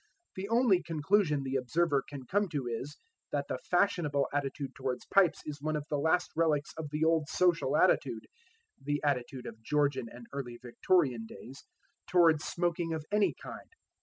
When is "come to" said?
2.25-2.65